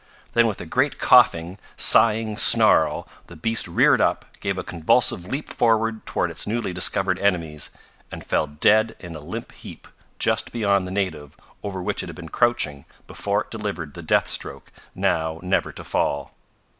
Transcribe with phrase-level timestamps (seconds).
[0.33, 5.47] Then with a great coughing, sighing snarl the beast reared up, gave a convulsive leap
[5.49, 7.69] forward toward its newly discovered enemies,
[8.11, 9.87] and fell dead in a limp heap,
[10.17, 14.25] just beyond the native over which it had been crouching before it delivered the death
[14.27, 16.31] stroke, now never to fall.